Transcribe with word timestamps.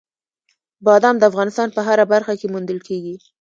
بادام 0.85 1.15
د 1.19 1.23
افغانستان 1.31 1.67
په 1.75 1.81
هره 1.87 2.05
برخه 2.13 2.33
کې 2.39 2.47
موندل 2.53 2.79
کېږي. 2.87 3.15